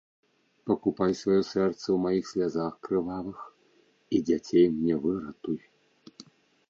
[0.69, 3.39] Пакупай сваё сэрца ў маіх слязах крывавых
[4.17, 5.59] і дзяцей мне выратуй!